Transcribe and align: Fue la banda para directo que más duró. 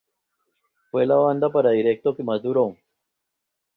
Fue 0.89 1.05
la 1.05 1.13
banda 1.13 1.51
para 1.51 1.69
directo 1.69 2.15
que 2.17 2.23
más 2.23 2.41
duró. 2.41 2.75